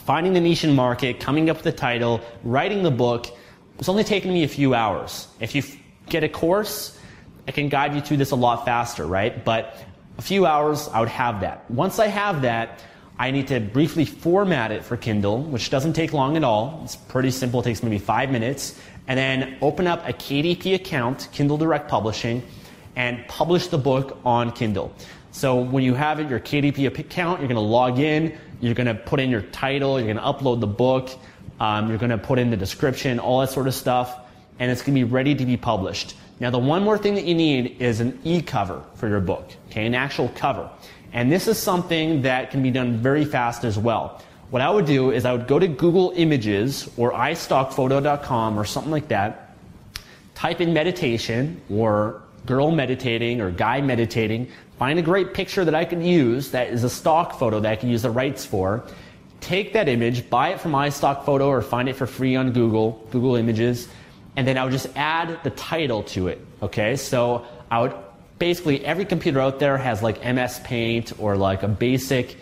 finding 0.06 0.34
the 0.34 0.42
niche 0.42 0.64
and 0.64 0.76
market, 0.76 1.20
coming 1.20 1.50
up 1.50 1.58
with 1.58 1.66
the 1.66 1.72
title, 1.72 2.22
writing 2.44 2.84
the 2.84 2.92
book. 2.92 3.28
It's 3.78 3.90
only 3.90 4.04
taken 4.04 4.34
me 4.34 4.44
a 4.44 4.48
few 4.48 4.74
hours. 4.74 5.28
If 5.40 5.54
you 5.54 5.64
get 6.10 6.24
a 6.24 6.30
course, 6.30 6.97
I 7.48 7.52
can 7.52 7.70
guide 7.70 7.96
you 7.96 8.02
through 8.02 8.18
this 8.18 8.32
a 8.32 8.36
lot 8.36 8.66
faster, 8.66 9.06
right? 9.06 9.44
But 9.44 9.76
a 10.18 10.22
few 10.22 10.46
hours, 10.46 10.88
I 10.90 11.00
would 11.00 11.10
have 11.10 11.42
that. 11.42 11.70
Once 11.70 12.00
I 12.00 12.08
have 12.08 12.42
that, 12.42 12.84
I 13.18 13.32
need 13.32 13.48
to 13.48 13.60
briefly 13.60 14.06
format 14.06 14.72
it 14.72 14.84
for 14.84 14.98
Kindle, 14.98 15.42
which 15.44 15.70
doesn't 15.70 15.94
take 15.94 16.14
long 16.14 16.38
at 16.38 16.44
all. 16.44 16.82
It's 16.84 16.96
pretty 16.96 17.32
simple. 17.32 17.62
It 17.62 17.64
takes 17.64 17.82
maybe 17.82 18.00
five 18.00 18.30
minutes. 18.30 18.80
And 19.08 19.18
then 19.18 19.58
open 19.62 19.88
up 19.88 20.08
a 20.08 20.12
KDP 20.12 20.76
account, 20.76 21.30
Kindle 21.32 21.58
Direct 21.58 21.88
Publishing, 21.88 22.44
and 22.96 23.26
publish 23.28 23.68
the 23.68 23.78
book 23.78 24.20
on 24.26 24.52
Kindle. 24.52 24.94
So 25.32 25.62
when 25.62 25.84
you 25.84 25.94
have 25.94 26.20
it, 26.20 26.30
your 26.30 26.40
KDP 26.40 26.88
account, 26.88 27.40
you're 27.40 27.48
going 27.48 27.56
to 27.56 27.62
log 27.62 28.00
in. 28.00 28.38
You're 28.60 28.74
going 28.74 28.88
to 28.88 28.96
put 28.96 29.20
in 29.20 29.30
your 29.30 29.42
title, 29.42 30.00
you're 30.00 30.14
going 30.14 30.18
to 30.18 30.24
upload 30.24 30.60
the 30.62 30.68
book, 30.68 31.12
um, 31.60 31.90
you're 31.90 32.00
going 32.00 32.10
to 32.10 32.18
put 32.18 32.40
in 32.40 32.50
the 32.50 32.58
description, 32.58 33.20
all 33.20 33.42
that 33.42 33.52
sort 33.52 33.68
of 33.68 33.76
stuff, 33.76 34.20
and 34.60 34.72
it's 34.72 34.82
going 34.82 34.96
to 34.96 35.06
be 35.06 35.12
ready 35.12 35.36
to 35.36 35.46
be 35.46 35.58
published. 35.58 36.16
Now, 36.40 36.50
the 36.50 36.60
one 36.60 36.84
more 36.84 36.98
thing 36.98 37.16
that 37.16 37.26
you 37.26 37.36
need 37.36 37.82
is 37.82 38.00
an 38.00 38.20
e-cover 38.24 38.84
for 38.96 39.08
your 39.08 39.20
book, 39.20 39.50
okay, 39.70 39.86
an 39.86 39.96
actual 39.96 40.30
cover. 40.30 40.70
And 41.14 41.32
this 41.32 41.48
is 41.48 41.58
something 41.58 42.22
that 42.24 42.52
can 42.52 42.62
be 42.62 42.72
done 42.72 42.98
very 42.98 43.26
fast 43.26 43.64
as 43.64 43.78
well. 43.78 44.22
What 44.50 44.62
I 44.62 44.70
would 44.70 44.86
do 44.86 45.12
is 45.12 45.26
I 45.26 45.34
would 45.34 45.48
go 45.48 45.60
to 45.60 45.68
Google 45.68 46.14
Images 46.16 46.90
or 46.98 47.12
istockphoto.com 47.12 48.60
or 48.60 48.66
something 48.66 48.92
like 48.92 49.08
that, 49.10 49.56
type 50.36 50.62
in 50.62 50.74
meditation 50.74 51.60
or 51.70 52.22
girl 52.46 52.72
meditating 52.72 53.42
or 53.42 53.52
guy 53.52 53.82
meditating, 53.82 54.50
Find 54.78 55.00
a 55.00 55.02
great 55.02 55.34
picture 55.34 55.66
that 55.66 55.74
I 55.74 55.86
can 55.86 56.04
use 56.04 56.52
that 56.52 56.68
is 56.68 56.84
a 56.84 56.90
stock 56.90 57.40
photo 57.40 57.60
that 57.60 57.72
I 57.72 57.76
can 57.76 57.90
use 57.90 58.04
the 58.04 58.12
rights 58.12 58.46
for. 58.46 58.84
Take 59.42 59.74
that 59.74 59.90
image, 59.90 60.30
buy 60.30 60.50
it 60.50 60.62
from 60.62 60.74
iStock 60.74 61.26
Photo 61.26 61.48
or 61.48 61.64
find 61.64 61.90
it 61.90 61.96
for 61.96 62.06
free 62.06 62.36
on 62.36 62.52
Google, 62.52 63.04
Google 63.12 63.36
Images, 63.36 63.88
and 64.38 64.48
then 64.48 64.58
I 64.58 64.64
would 64.64 64.72
just 64.72 64.88
add 64.96 65.44
the 65.44 65.50
title 65.50 66.04
to 66.04 66.28
it. 66.28 66.40
Okay, 66.62 66.96
so 66.96 67.46
I 67.70 67.82
would 67.82 67.94
basically 68.40 68.86
every 68.86 69.04
computer 69.04 69.42
out 69.42 69.60
there 69.60 69.78
has 69.78 70.04
like 70.04 70.24
MS 70.24 70.60
Paint 70.64 71.14
or 71.20 71.36
like 71.36 71.64
a 71.64 71.68
basic 71.68 72.38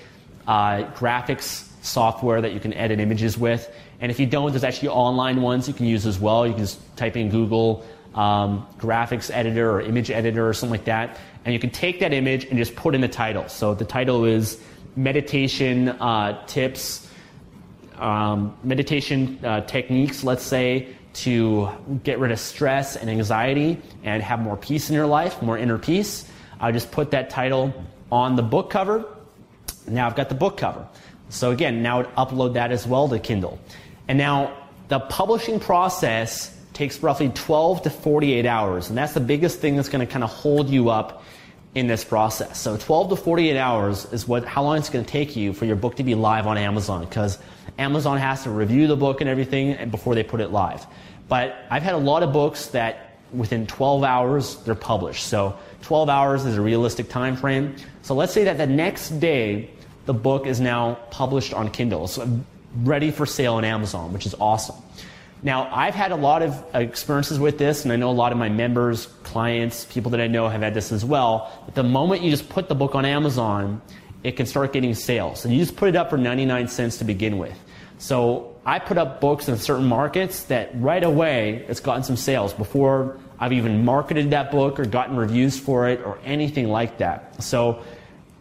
uh, 0.45 0.83
graphics 0.91 1.69
software 1.81 2.41
that 2.41 2.51
you 2.51 2.59
can 2.59 2.73
edit 2.73 2.99
images 2.99 3.37
with. 3.37 3.73
And 4.01 4.11
if 4.11 4.19
you 4.19 4.25
don't, 4.25 4.51
there's 4.51 4.65
actually 4.65 4.89
online 4.89 5.41
ones 5.41 5.69
you 5.69 5.73
can 5.73 5.85
use 5.85 6.05
as 6.05 6.19
well. 6.19 6.45
You 6.45 6.53
can 6.53 6.63
just 6.63 6.97
type 6.97 7.15
in 7.15 7.29
Google 7.29 7.85
um, 8.13 8.67
graphics 8.77 9.31
editor 9.33 9.71
or 9.71 9.81
image 9.81 10.11
editor 10.11 10.47
or 10.47 10.53
something 10.53 10.77
like 10.77 10.85
that. 10.85 11.17
And 11.45 11.53
you 11.53 11.59
can 11.59 11.69
take 11.69 12.01
that 12.01 12.11
image 12.11 12.43
and 12.45 12.57
just 12.57 12.75
put 12.75 12.93
in 12.93 12.99
the 12.99 13.07
title. 13.07 13.47
So 13.47 13.73
the 13.73 13.85
title 13.85 14.25
is 14.25 14.61
meditation 14.97 15.89
uh, 15.89 16.45
tips, 16.45 17.07
um, 17.97 18.57
meditation 18.63 19.39
uh, 19.45 19.61
techniques, 19.61 20.25
let's 20.25 20.43
say, 20.43 20.93
to 21.15 21.69
get 22.03 22.19
rid 22.19 22.31
of 22.31 22.39
stress 22.39 22.95
and 22.95 23.09
anxiety 23.09 23.81
and 24.03 24.21
have 24.21 24.39
more 24.39 24.57
peace 24.57 24.89
in 24.89 24.95
your 24.95 25.07
life, 25.07 25.41
more 25.41 25.57
inner 25.57 25.77
peace. 25.77 26.29
I 26.59 26.71
just 26.71 26.91
put 26.91 27.11
that 27.11 27.29
title 27.29 27.73
on 28.11 28.35
the 28.35 28.43
book 28.43 28.69
cover. 28.69 29.05
Now 29.87 30.07
I've 30.07 30.15
got 30.15 30.29
the 30.29 30.35
book 30.35 30.57
cover. 30.57 30.87
So 31.29 31.51
again, 31.51 31.81
now 31.81 31.99
I'd 31.99 32.15
upload 32.15 32.53
that 32.53 32.71
as 32.71 32.85
well 32.85 33.07
to 33.09 33.19
Kindle. 33.19 33.59
And 34.07 34.17
now 34.17 34.55
the 34.87 34.99
publishing 34.99 35.59
process 35.59 36.55
takes 36.73 37.01
roughly 37.01 37.29
12 37.29 37.83
to 37.83 37.89
48 37.89 38.45
hours. 38.45 38.89
And 38.89 38.97
that's 38.97 39.13
the 39.13 39.19
biggest 39.19 39.59
thing 39.59 39.75
that's 39.75 39.89
going 39.89 40.05
to 40.05 40.11
kind 40.11 40.23
of 40.23 40.29
hold 40.29 40.69
you 40.69 40.89
up 40.89 41.23
in 41.73 41.87
this 41.87 42.03
process. 42.03 42.59
So 42.59 42.77
12 42.77 43.09
to 43.09 43.15
48 43.15 43.57
hours 43.57 44.05
is 44.13 44.27
what 44.27 44.45
how 44.45 44.63
long 44.63 44.77
it's 44.77 44.89
going 44.89 45.03
to 45.03 45.11
take 45.11 45.35
you 45.35 45.53
for 45.53 45.65
your 45.65 45.75
book 45.75 45.95
to 45.97 46.03
be 46.03 46.15
live 46.15 46.47
on 46.47 46.57
Amazon 46.57 47.05
because 47.05 47.37
Amazon 47.77 48.17
has 48.17 48.43
to 48.43 48.49
review 48.49 48.87
the 48.87 48.95
book 48.95 49.21
and 49.21 49.29
everything 49.29 49.89
before 49.89 50.15
they 50.15 50.23
put 50.23 50.39
it 50.39 50.49
live. 50.49 50.85
But 51.27 51.55
I've 51.69 51.83
had 51.83 51.95
a 51.95 51.99
lot 51.99 52.23
of 52.23 52.31
books 52.31 52.67
that 52.67 53.17
within 53.33 53.67
12 53.67 54.03
hours 54.03 54.55
they're 54.63 54.75
published. 54.75 55.25
So 55.27 55.57
12 55.81 56.09
hours 56.09 56.45
is 56.45 56.57
a 56.57 56.61
realistic 56.61 57.09
time 57.09 57.35
frame. 57.35 57.75
So 58.01 58.15
let's 58.15 58.33
say 58.33 58.43
that 58.45 58.57
the 58.57 58.67
next 58.67 59.19
day 59.19 59.69
the 60.05 60.13
book 60.13 60.45
is 60.45 60.59
now 60.59 60.95
published 61.09 61.53
on 61.53 61.69
Kindle, 61.71 62.07
so 62.07 62.41
ready 62.83 63.11
for 63.11 63.25
sale 63.25 63.55
on 63.55 63.65
Amazon, 63.65 64.13
which 64.13 64.25
is 64.25 64.35
awesome. 64.39 64.75
Now, 65.43 65.69
I've 65.71 65.93
had 65.93 66.11
a 66.11 66.15
lot 66.15 66.41
of 66.41 66.63
experiences 66.73 67.39
with 67.39 67.57
this, 67.57 67.83
and 67.83 67.91
I 67.91 67.97
know 67.97 68.09
a 68.09 68.11
lot 68.11 68.31
of 68.31 68.37
my 68.37 68.49
members, 68.49 69.07
clients, 69.23 69.85
people 69.85 70.11
that 70.11 70.19
I 70.19 70.27
know 70.27 70.47
have 70.49 70.61
had 70.61 70.73
this 70.73 70.91
as 70.91 71.05
well. 71.05 71.51
But 71.65 71.75
the 71.75 71.83
moment 71.83 72.21
you 72.23 72.31
just 72.31 72.49
put 72.49 72.67
the 72.67 72.75
book 72.75 72.95
on 72.95 73.05
Amazon, 73.05 73.81
it 74.23 74.37
can 74.37 74.47
start 74.47 74.73
getting 74.73 74.95
sales. 74.95 75.45
And 75.45 75.53
you 75.53 75.59
just 75.59 75.75
put 75.75 75.89
it 75.89 75.95
up 75.95 76.09
for 76.09 76.17
99 76.17 76.67
cents 76.67 76.97
to 76.97 77.03
begin 77.03 77.37
with. 77.37 77.57
So 77.97 78.55
I 78.65 78.79
put 78.79 78.97
up 78.97 79.21
books 79.21 79.47
in 79.47 79.57
certain 79.57 79.85
markets 79.85 80.43
that 80.45 80.71
right 80.75 81.03
away 81.03 81.65
it's 81.67 81.79
gotten 81.79 82.03
some 82.03 82.17
sales 82.17 82.53
before 82.53 83.19
I've 83.39 83.53
even 83.53 83.83
marketed 83.85 84.31
that 84.31 84.51
book 84.51 84.79
or 84.79 84.85
gotten 84.85 85.15
reviews 85.15 85.59
for 85.59 85.87
it 85.87 86.01
or 86.05 86.17
anything 86.23 86.69
like 86.69 86.97
that. 86.99 87.43
So 87.43 87.83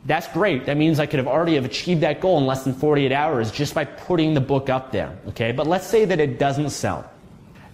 that's 0.07 0.29
great. 0.29 0.67
That 0.67 0.77
means 0.77 1.01
I 1.01 1.07
could 1.07 1.19
have 1.19 1.27
already 1.27 1.55
have 1.55 1.65
achieved 1.65 2.03
that 2.03 2.21
goal 2.21 2.39
in 2.39 2.47
less 2.47 2.65
than 2.65 2.75
48 2.75 3.11
hours 3.13 3.51
just 3.51 3.75
by 3.75 3.85
putting 3.85 4.35
the 4.35 4.41
book 4.41 4.69
up 4.69 4.93
there. 4.93 5.17
Okay, 5.29 5.53
but 5.53 5.67
let's 5.67 5.87
say 5.87 6.05
that 6.05 6.21
it 6.21 6.39
doesn't 6.39 6.71
sell. 6.71 7.11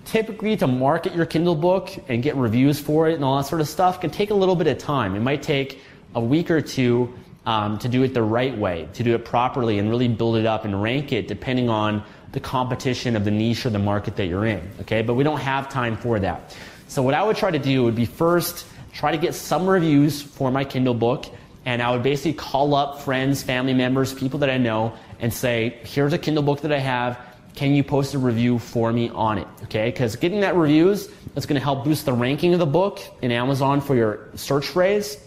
Typically, 0.05 0.57
to 0.57 0.67
market 0.67 1.15
your 1.15 1.27
Kindle 1.27 1.55
book 1.55 1.91
and 2.09 2.23
get 2.23 2.35
reviews 2.37 2.81
for 2.81 3.09
it 3.09 3.15
and 3.15 3.25
all 3.25 3.37
that 3.37 3.47
sort 3.47 3.61
of 3.61 3.69
stuff 3.69 4.01
can 4.01 4.11
take 4.11 4.31
a 4.31 4.35
little 4.35 4.57
bit 4.57 4.67
of 4.67 4.79
time. 4.79 5.15
It 5.15 5.21
might 5.21 5.43
take 5.43 5.81
a 6.15 6.21
week 6.21 6.51
or 6.51 6.61
two 6.61 7.13
um, 7.47 7.79
to 7.79 7.89
do 7.89 8.03
it 8.03 8.15
the 8.15 8.23
right 8.23 8.57
way, 8.57 8.89
to 8.95 9.03
do 9.03 9.15
it 9.15 9.25
properly, 9.25 9.79
and 9.79 9.89
really 9.89 10.09
build 10.09 10.37
it 10.37 10.47
up 10.47 10.65
and 10.65 10.83
rank 10.83 11.13
it 11.13 11.29
depending 11.29 11.69
on 11.69 12.03
the 12.33 12.41
competition 12.41 13.17
of 13.17 13.25
the 13.25 13.31
niche 13.31 13.67
or 13.67 13.71
the 13.71 13.79
market 13.79 14.17
that 14.17 14.27
you're 14.27 14.47
in. 14.47 14.61
Okay, 14.83 15.03
but 15.03 15.15
we 15.15 15.25
don't 15.25 15.41
have 15.41 15.69
time 15.69 15.97
for 15.97 16.21
that. 16.21 16.57
So 16.89 17.03
what 17.03 17.15
I 17.15 17.23
would 17.23 17.37
try 17.37 17.51
to 17.51 17.59
do 17.59 17.85
would 17.85 17.95
be 17.95 18.05
first 18.05 18.67
try 18.93 19.13
to 19.13 19.19
get 19.19 19.35
some 19.35 19.67
reviews 19.67 20.21
for 20.21 20.51
my 20.51 20.65
Kindle 20.65 20.95
book, 20.95 21.27
and 21.65 21.81
I 21.83 21.91
would 21.91 22.03
basically 22.03 22.33
call 22.33 22.75
up 22.75 23.01
friends, 23.01 23.43
family 23.43 23.75
members, 23.75 24.13
people 24.13 24.41
that 24.41 24.51
I 24.51 24.59
know, 24.59 24.93
and 25.21 25.33
say, 25.33 25.79
"Here's 25.85 26.13
a 26.13 26.19
Kindle 26.19 26.43
book 26.43 26.63
that 26.63 26.73
I 26.73 26.79
have. 26.79 27.19
Can 27.55 27.75
you 27.75 27.83
post 27.83 28.15
a 28.15 28.19
review 28.19 28.59
for 28.59 28.93
me 28.93 29.11
on 29.11 29.39
it?" 29.39 29.47
Okay, 29.65 29.87
because 29.87 30.17
getting 30.17 30.41
that 30.41 30.57
reviews 30.57 31.09
is 31.37 31.47
going 31.47 31.59
to 31.59 31.65
help 31.65 31.85
boost 31.85 32.07
the 32.07 32.13
ranking 32.13 32.53
of 32.55 32.59
the 32.59 32.67
book 32.67 33.01
in 33.23 33.31
Amazon 33.31 33.81
for 33.81 33.95
your 33.95 34.29
search 34.35 34.67
phrase, 34.67 35.19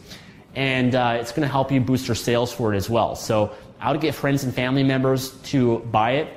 and 0.55 0.95
uh, 0.95 1.17
it's 1.19 1.31
going 1.31 1.41
to 1.41 1.51
help 1.51 1.71
you 1.71 1.79
boost 1.79 2.07
your 2.07 2.15
sales 2.15 2.51
for 2.51 2.73
it 2.73 2.77
as 2.77 2.89
well. 2.89 3.15
So 3.15 3.51
I 3.79 3.91
would 3.91 4.01
get 4.01 4.15
friends 4.15 4.43
and 4.43 4.53
family 4.53 4.83
members 4.83 5.31
to 5.43 5.79
buy 5.79 6.11
it 6.11 6.33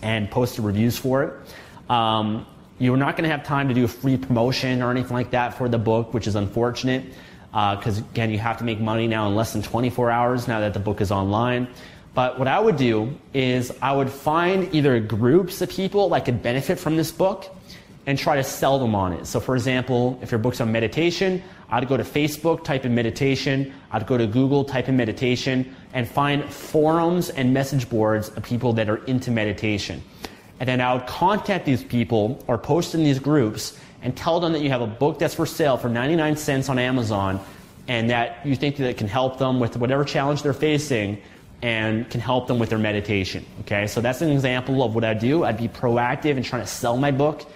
and 0.00 0.30
post 0.30 0.56
the 0.56 0.62
reviews 0.62 0.96
for 0.96 1.22
it. 1.24 1.90
Um, 1.90 2.46
you're 2.78 2.96
not 2.96 3.16
going 3.16 3.24
to 3.24 3.30
have 3.30 3.44
time 3.44 3.68
to 3.68 3.74
do 3.74 3.84
a 3.84 3.88
free 3.88 4.16
promotion 4.16 4.82
or 4.82 4.90
anything 4.90 5.12
like 5.12 5.30
that 5.30 5.54
for 5.54 5.68
the 5.68 5.78
book, 5.78 6.14
which 6.14 6.26
is 6.26 6.34
unfortunate 6.34 7.04
because, 7.52 8.00
uh, 8.00 8.04
again, 8.12 8.30
you 8.30 8.38
have 8.38 8.58
to 8.58 8.64
make 8.64 8.80
money 8.80 9.06
now 9.06 9.28
in 9.28 9.34
less 9.34 9.52
than 9.52 9.62
24 9.62 10.10
hours 10.10 10.48
now 10.48 10.60
that 10.60 10.72
the 10.72 10.80
book 10.80 11.00
is 11.00 11.12
online. 11.12 11.68
But 12.14 12.38
what 12.38 12.48
I 12.48 12.58
would 12.58 12.76
do 12.76 13.18
is 13.32 13.72
I 13.80 13.92
would 13.92 14.10
find 14.10 14.74
either 14.74 14.98
groups 15.00 15.60
of 15.60 15.70
people 15.70 16.08
that 16.10 16.24
could 16.24 16.42
benefit 16.42 16.78
from 16.78 16.96
this 16.96 17.10
book 17.10 17.54
and 18.06 18.18
try 18.18 18.36
to 18.36 18.44
sell 18.44 18.78
them 18.78 18.94
on 18.94 19.12
it. 19.12 19.26
So, 19.26 19.38
for 19.38 19.54
example, 19.54 20.18
if 20.22 20.30
your 20.30 20.38
book's 20.38 20.60
on 20.60 20.72
meditation, 20.72 21.42
I'd 21.70 21.88
go 21.88 21.96
to 21.96 22.02
Facebook, 22.02 22.64
type 22.64 22.84
in 22.84 22.94
meditation. 22.94 23.72
I'd 23.92 24.06
go 24.06 24.18
to 24.18 24.26
Google, 24.26 24.64
type 24.64 24.88
in 24.88 24.96
meditation, 24.96 25.74
and 25.92 26.06
find 26.08 26.44
forums 26.44 27.30
and 27.30 27.54
message 27.54 27.88
boards 27.88 28.28
of 28.30 28.42
people 28.42 28.72
that 28.74 28.88
are 28.88 29.04
into 29.04 29.30
meditation. 29.30 30.02
And 30.60 30.68
then 30.68 30.80
I 30.80 30.94
would 30.94 31.06
contact 31.06 31.64
these 31.64 31.82
people 31.82 32.42
or 32.46 32.58
post 32.58 32.94
in 32.94 33.02
these 33.04 33.18
groups 33.18 33.78
and 34.02 34.16
tell 34.16 34.40
them 34.40 34.52
that 34.52 34.60
you 34.60 34.68
have 34.70 34.80
a 34.80 34.86
book 34.86 35.18
that's 35.18 35.34
for 35.34 35.46
sale 35.46 35.76
for 35.76 35.88
99 35.88 36.36
cents 36.36 36.68
on 36.68 36.78
Amazon 36.78 37.40
and 37.88 38.10
that 38.10 38.44
you 38.44 38.54
think 38.54 38.76
that 38.76 38.88
it 38.88 38.96
can 38.96 39.08
help 39.08 39.38
them 39.38 39.58
with 39.58 39.76
whatever 39.76 40.04
challenge 40.04 40.42
they're 40.42 40.52
facing 40.52 41.20
and 41.62 42.08
can 42.10 42.20
help 42.20 42.48
them 42.48 42.58
with 42.58 42.68
their 42.68 42.78
meditation. 42.78 43.44
Okay, 43.60 43.86
so 43.86 44.00
that's 44.00 44.20
an 44.22 44.30
example 44.30 44.82
of 44.82 44.94
what 44.94 45.04
I 45.04 45.14
do. 45.14 45.44
I'd 45.44 45.56
be 45.56 45.68
proactive 45.68 46.36
in 46.36 46.42
trying 46.42 46.62
to 46.62 46.68
sell 46.68 46.96
my 46.96 47.10
book 47.10 47.46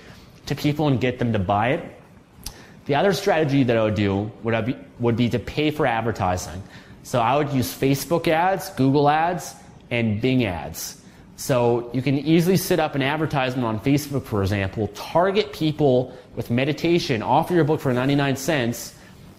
to 0.46 0.54
people 0.54 0.88
and 0.88 1.00
get 1.00 1.18
them 1.18 1.32
to 1.32 1.38
buy 1.38 1.70
it. 1.70 1.92
The 2.86 2.94
other 2.94 3.12
strategy 3.12 3.64
that 3.64 3.76
I 3.76 3.82
would 3.82 3.94
do 3.94 4.30
would 4.42 4.64
be, 4.64 4.76
would 5.00 5.16
be 5.16 5.28
to 5.30 5.38
pay 5.38 5.70
for 5.70 5.86
advertising. 5.86 6.62
So 7.02 7.20
I 7.20 7.36
would 7.36 7.50
use 7.50 7.72
Facebook 7.72 8.28
ads, 8.28 8.70
Google 8.70 9.08
ads, 9.08 9.54
and 9.90 10.20
Bing 10.20 10.44
ads. 10.44 11.00
So 11.36 11.90
you 11.92 12.00
can 12.00 12.18
easily 12.18 12.56
set 12.56 12.80
up 12.80 12.94
an 12.94 13.02
advertisement 13.02 13.66
on 13.66 13.80
Facebook, 13.80 14.24
for 14.24 14.42
example, 14.42 14.88
target 14.88 15.52
people 15.52 16.16
with 16.34 16.50
meditation, 16.50 17.22
offer 17.22 17.54
your 17.54 17.64
book 17.64 17.80
for 17.80 17.92
99 17.92 18.36
cents, 18.36 18.94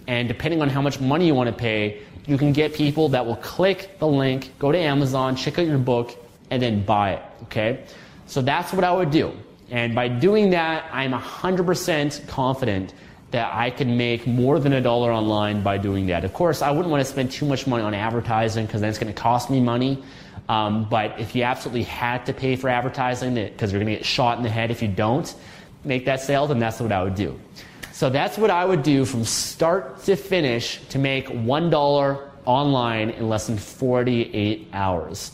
and 0.08 0.28
depending 0.28 0.62
on 0.62 0.70
how 0.70 0.82
much 0.82 1.00
money 1.00 1.26
you 1.28 1.34
want 1.34 1.50
to 1.50 1.56
pay, 1.56 2.02
you 2.28 2.38
can 2.38 2.54
get 2.54 2.74
people 2.74 3.10
that 3.10 3.26
will 3.26 3.38
click 3.38 3.98
the 4.00 4.08
link, 4.08 4.52
go 4.60 4.72
to 4.72 4.78
Amazon, 4.78 5.36
check 5.36 5.58
out 5.58 5.66
your 5.66 5.78
book, 5.78 6.16
and 6.52 6.62
then 6.62 6.86
buy 6.86 7.14
it. 7.14 7.24
Okay? 7.44 7.84
So 8.28 8.42
that's 8.42 8.74
what 8.74 8.84
I 8.84 8.92
would 8.92 9.12
do. 9.12 9.32
And 9.70 9.94
by 9.94 10.08
doing 10.08 10.52
that, 10.52 10.90
I'm 10.92 11.12
100% 11.12 12.28
confident 12.28 12.94
that 13.32 13.54
I 13.54 13.70
can 13.70 13.98
make 13.98 14.26
more 14.26 14.60
than 14.60 14.74
a 14.74 14.82
dollar 14.82 15.12
online 15.12 15.62
by 15.62 15.78
doing 15.78 16.08
that. 16.08 16.24
Of 16.24 16.34
course, 16.34 16.62
I 16.62 16.72
wouldn't 16.72 16.90
want 16.90 17.06
to 17.06 17.12
spend 17.12 17.32
too 17.32 17.46
much 17.46 17.68
money 17.68 17.84
on 17.84 17.94
advertising 17.94 18.66
because 18.66 18.82
then 18.82 18.90
it's 18.90 19.00
going 19.00 19.14
to 19.14 19.20
cost 19.20 19.50
me 19.50 19.60
money. 19.60 20.02
Um, 20.48 20.88
but 20.90 21.20
if 21.20 21.36
you 21.36 21.44
absolutely 21.44 21.84
had 21.84 22.26
to 22.28 22.34
pay 22.34 22.56
for 22.56 22.70
advertising 22.70 23.36
because 23.36 23.72
you're 23.72 23.82
going 23.82 23.94
to 23.94 23.98
get 23.98 24.06
shot 24.06 24.38
in 24.38 24.44
the 24.44 24.50
head 24.50 24.72
if 24.72 24.82
you 24.82 24.88
don't 24.88 25.34
make 25.84 26.06
that 26.06 26.22
sale, 26.22 26.48
then 26.48 26.60
that's 26.60 26.80
what 26.80 26.94
I 26.94 27.04
would 27.04 27.16
do. 27.16 27.38
So 27.92 28.10
that's 28.10 28.38
what 28.38 28.50
I 28.50 28.64
would 28.64 28.84
do 28.84 29.04
from 29.04 29.26
start 29.26 30.04
to 30.04 30.16
finish 30.16 30.80
to 30.90 31.00
make 31.00 31.28
$1 31.28 32.30
online 32.46 33.10
in 33.10 33.28
less 33.28 33.48
than 33.48 33.58
48 33.58 34.70
hours. 34.72 35.32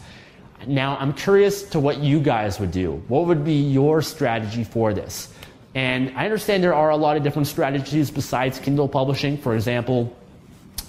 Now, 0.67 0.97
I'm 0.97 1.13
curious 1.13 1.63
to 1.69 1.79
what 1.79 1.99
you 1.99 2.19
guys 2.19 2.59
would 2.59 2.71
do. 2.71 3.03
What 3.07 3.25
would 3.25 3.43
be 3.43 3.53
your 3.53 4.01
strategy 4.01 4.63
for 4.63 4.93
this? 4.93 5.33
And 5.75 6.11
I 6.15 6.25
understand 6.25 6.63
there 6.63 6.75
are 6.75 6.91
a 6.91 6.97
lot 6.97 7.17
of 7.17 7.23
different 7.23 7.47
strategies 7.47 8.11
besides 8.11 8.59
Kindle 8.59 8.87
publishing. 8.87 9.37
For 9.37 9.55
example, 9.55 10.15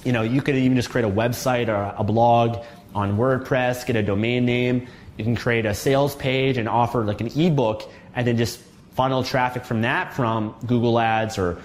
you 0.05 0.13
know, 0.13 0.23
you 0.23 0.43
could 0.43 0.57
even 0.57 0.77
just 0.77 0.91
create 0.91 1.07
a 1.07 1.11
website 1.11 1.69
or 1.69 1.95
a 1.97 2.05
blog 2.05 2.65
on 2.95 3.17
WordPress, 3.17 3.87
get 3.87 3.97
a 3.97 4.03
domain 4.03 4.45
name. 4.45 4.87
You 5.17 5.25
can 5.25 5.37
create 5.37 5.65
a 5.65 5.75
sales 5.75 6.15
page 6.15 6.57
and 6.57 6.69
offer 6.69 7.05
like 7.05 7.21
an 7.21 7.29
ebook 7.39 7.91
and 8.15 8.27
then 8.27 8.37
just 8.37 8.61
funnel 8.95 9.25
traffic 9.25 9.65
from 9.65 9.83
that 9.83 10.15
from 10.15 10.55
Google 10.67 10.99
ads 10.99 11.39
or 11.39 11.59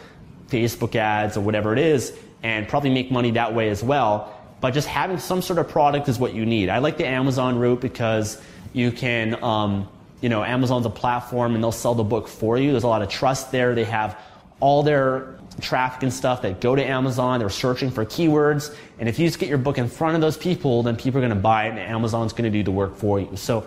Facebook 0.47 0.95
ads 0.95 1.37
or 1.37 1.41
whatever 1.41 1.73
it 1.73 1.79
is 1.79 2.17
and 2.41 2.67
probably 2.67 2.89
make 2.89 3.11
money 3.11 3.31
that 3.31 3.53
way 3.53 3.69
as 3.69 3.83
well. 3.83 4.33
But 4.61 4.71
just 4.73 4.87
having 4.87 5.19
some 5.19 5.41
sort 5.41 5.59
of 5.59 5.69
product 5.69 6.09
is 6.09 6.19
what 6.19 6.33
you 6.33 6.45
need. 6.45 6.69
I 6.69 6.79
like 6.79 6.97
the 6.97 7.07
Amazon 7.07 7.57
route 7.57 7.79
because 7.79 8.41
you 8.73 8.91
can, 8.91 9.41
um, 9.43 9.87
you 10.21 10.29
know, 10.29 10.43
Amazon's 10.43 10.85
a 10.85 10.89
platform 10.89 11.55
and 11.55 11.63
they'll 11.63 11.71
sell 11.71 11.95
the 11.95 12.03
book 12.03 12.27
for 12.27 12.57
you. 12.57 12.71
There's 12.71 12.83
a 12.83 12.87
lot 12.87 13.01
of 13.01 13.09
trust 13.09 13.51
there. 13.51 13.73
They 13.73 13.85
have 13.85 14.19
all 14.59 14.83
their 14.83 15.39
traffic 15.61 16.03
and 16.03 16.13
stuff 16.13 16.41
that 16.41 16.59
go 16.59 16.75
to 16.75 16.83
Amazon. 16.83 17.39
They're 17.39 17.49
searching 17.49 17.89
for 17.89 18.05
keywords. 18.05 18.75
And 18.99 19.07
if 19.07 19.17
you 19.17 19.27
just 19.27 19.39
get 19.39 19.49
your 19.49 19.57
book 19.57 19.77
in 19.77 19.87
front 19.87 20.15
of 20.15 20.21
those 20.21 20.37
people, 20.37 20.83
then 20.83 20.95
people 20.97 21.19
are 21.19 21.21
going 21.21 21.29
to 21.29 21.39
buy 21.39 21.67
it 21.67 21.69
and 21.69 21.79
Amazon's 21.79 22.33
going 22.33 22.51
to 22.51 22.57
do 22.57 22.63
the 22.63 22.71
work 22.71 22.97
for 22.97 23.19
you. 23.19 23.35
So, 23.35 23.65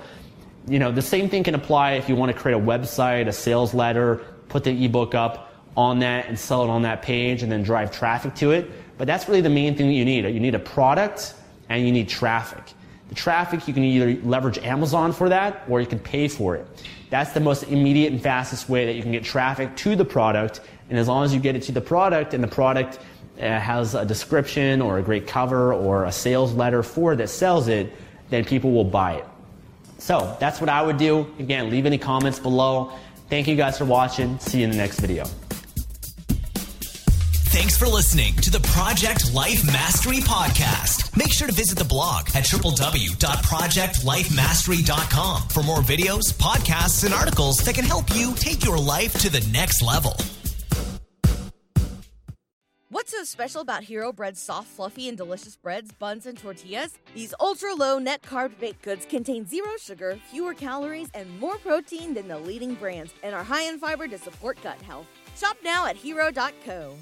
you 0.68 0.78
know, 0.78 0.92
the 0.92 1.02
same 1.02 1.28
thing 1.28 1.42
can 1.42 1.54
apply 1.54 1.92
if 1.92 2.08
you 2.08 2.16
want 2.16 2.30
to 2.32 2.38
create 2.38 2.56
a 2.56 2.61
website, 2.61 3.28
a 3.28 3.32
sales 3.32 3.75
letter, 3.75 4.16
put 4.49 4.64
the 4.64 4.84
ebook 4.84 5.14
up 5.14 5.54
on 5.76 6.00
that 6.00 6.26
and 6.26 6.38
sell 6.38 6.62
it 6.64 6.68
on 6.68 6.82
that 6.82 7.02
page 7.02 7.42
and 7.42 7.50
then 7.50 7.62
drive 7.62 7.90
traffic 7.90 8.34
to 8.37 8.50
it. 8.52 8.70
But 9.02 9.09
that's 9.09 9.26
really 9.26 9.40
the 9.40 9.50
main 9.50 9.75
thing 9.75 9.88
that 9.88 9.94
you 9.94 10.04
need. 10.04 10.26
You 10.26 10.38
need 10.38 10.54
a 10.54 10.61
product 10.61 11.35
and 11.68 11.85
you 11.85 11.90
need 11.90 12.09
traffic. 12.09 12.62
The 13.09 13.16
traffic, 13.16 13.66
you 13.66 13.75
can 13.75 13.82
either 13.82 14.16
leverage 14.23 14.59
Amazon 14.59 15.12
for 15.12 15.28
that 15.28 15.64
or 15.68 15.80
you 15.80 15.88
can 15.88 15.99
pay 15.99 16.28
for 16.28 16.54
it. 16.54 16.64
That's 17.11 17.32
the 17.32 17.40
most 17.40 17.64
immediate 17.64 18.12
and 18.12 18.23
fastest 18.23 18.68
way 18.68 18.87
that 18.87 18.94
you 18.94 19.02
can 19.02 19.11
get 19.11 19.25
traffic 19.25 19.75
to 19.78 19.97
the 19.97 20.04
product. 20.04 20.61
And 20.88 20.97
as 21.00 21.09
long 21.09 21.25
as 21.25 21.35
you 21.35 21.40
get 21.40 21.56
it 21.56 21.62
to 21.62 21.73
the 21.73 21.80
product 21.80 22.32
and 22.32 22.44
the 22.44 22.49
product 22.49 23.00
uh, 23.40 23.59
has 23.59 23.97
a 23.97 24.04
description 24.04 24.80
or 24.80 24.99
a 24.99 25.02
great 25.02 25.26
cover 25.26 25.75
or 25.75 26.04
a 26.04 26.12
sales 26.12 26.52
letter 26.52 26.85
for 26.85 27.16
that 27.16 27.28
sells 27.28 27.66
it, 27.66 27.92
then 28.30 28.44
people 28.44 28.71
will 28.71 28.85
buy 28.85 29.14
it. 29.14 29.26
So 29.99 30.37
that's 30.38 30.61
what 30.61 30.71
I 30.71 30.80
would 30.80 30.99
do. 30.99 31.26
Again, 31.40 31.71
leave 31.71 31.87
any 31.87 31.99
comments 31.99 32.38
below. 32.38 32.92
Thank 33.28 33.49
you 33.49 33.56
guys 33.56 33.78
for 33.78 33.85
watching. 33.85 34.38
See 34.38 34.59
you 34.59 34.64
in 34.66 34.71
the 34.71 34.76
next 34.76 35.00
video. 35.00 35.25
For 37.82 37.88
listening 37.88 38.36
to 38.36 38.48
the 38.48 38.60
Project 38.60 39.34
Life 39.34 39.66
Mastery 39.66 40.18
Podcast. 40.18 41.16
Make 41.16 41.32
sure 41.32 41.48
to 41.48 41.52
visit 41.52 41.76
the 41.76 41.84
blog 41.84 42.28
at 42.28 42.44
www.projectlifemastery.com 42.44 45.42
for 45.48 45.64
more 45.64 45.80
videos, 45.80 46.32
podcasts, 46.34 47.04
and 47.04 47.12
articles 47.12 47.56
that 47.56 47.74
can 47.74 47.84
help 47.84 48.14
you 48.14 48.36
take 48.36 48.64
your 48.64 48.78
life 48.78 49.14
to 49.14 49.28
the 49.28 49.44
next 49.50 49.82
level. 49.82 50.16
What's 52.90 53.10
so 53.10 53.24
special 53.24 53.62
about 53.62 53.82
Hero 53.82 54.12
Bread's 54.12 54.40
soft, 54.40 54.68
fluffy, 54.68 55.08
and 55.08 55.18
delicious 55.18 55.56
breads, 55.56 55.90
buns, 55.90 56.26
and 56.26 56.38
tortillas? 56.38 56.96
These 57.16 57.34
ultra 57.40 57.74
low 57.74 57.98
net 57.98 58.22
carb 58.22 58.60
baked 58.60 58.82
goods 58.82 59.06
contain 59.06 59.44
zero 59.44 59.70
sugar, 59.80 60.20
fewer 60.30 60.54
calories, 60.54 61.08
and 61.14 61.40
more 61.40 61.56
protein 61.56 62.14
than 62.14 62.28
the 62.28 62.38
leading 62.38 62.74
brands, 62.74 63.12
and 63.24 63.34
are 63.34 63.42
high 63.42 63.64
in 63.64 63.80
fiber 63.80 64.06
to 64.06 64.18
support 64.18 64.62
gut 64.62 64.80
health. 64.82 65.08
Shop 65.36 65.56
now 65.64 65.86
at 65.86 65.96
hero.co. 65.96 66.94